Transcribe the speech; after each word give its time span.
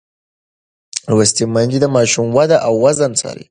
لوستې 1.11 1.43
میندې 1.53 1.77
د 1.81 1.85
ماشوم 1.95 2.27
وده 2.37 2.57
او 2.67 2.73
وزن 2.85 3.11
څاري. 3.19 3.45